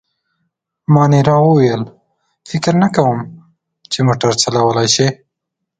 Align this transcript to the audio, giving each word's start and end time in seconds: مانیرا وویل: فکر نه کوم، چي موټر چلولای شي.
مانیرا 0.93 1.37
وویل: 1.43 1.81
فکر 2.49 2.73
نه 2.81 2.87
کوم، 2.95 3.17
چي 3.91 3.99
موټر 4.07 4.31
چلولای 4.41 4.87
شي. 4.95 5.07